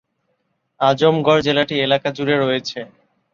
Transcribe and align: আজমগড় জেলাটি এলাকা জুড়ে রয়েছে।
আজমগড় 0.79 1.41
জেলাটি 1.45 1.75
এলাকা 1.85 2.09
জুড়ে 2.17 2.35
রয়েছে। 2.37 2.79